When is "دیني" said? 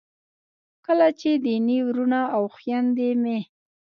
1.45-1.79